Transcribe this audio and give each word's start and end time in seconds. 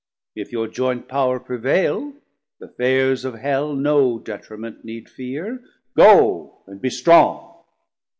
If 0.35 0.51
your 0.51 0.67
joynt 0.67 1.07
power 1.07 1.39
prevaile, 1.39 2.13
th' 2.59 2.63
affaires 2.63 3.23
of 3.23 3.35
Hell 3.35 3.75
No 3.75 4.17
detriment 4.17 4.83
need 4.83 5.07
feare, 5.07 5.63
goe 5.95 6.57
and 6.65 6.81
be 6.81 6.89
strong. 6.89 7.63